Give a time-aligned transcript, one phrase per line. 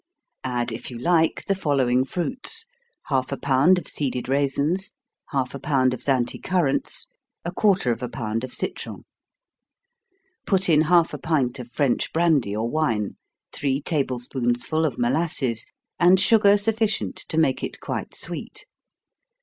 [0.43, 2.65] Add if you like the following fruits:
[3.03, 4.93] half a pound of seeded raisins,
[5.29, 7.05] half a pound of Zante currants,
[7.45, 9.05] a quarter of a pound of citron.
[10.47, 13.17] Put in half a pint of French brandy or wine,
[13.53, 15.67] three table spoonsful of molasses,
[15.99, 18.65] and sugar sufficient to make it quite sweet.